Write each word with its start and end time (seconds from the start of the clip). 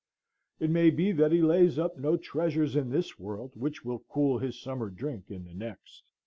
It 0.59 0.71
may 0.71 0.89
be 0.89 1.11
that 1.11 1.31
he 1.31 1.43
lays 1.43 1.77
up 1.77 1.95
no 1.95 2.17
treasures 2.17 2.75
in 2.75 2.89
this 2.89 3.19
world 3.19 3.51
which 3.53 3.85
will 3.85 3.99
cool 4.09 4.39
his 4.39 4.59
summer 4.59 4.89
drink 4.89 5.29
in 5.29 5.43
the 5.45 5.53
next. 5.53 6.01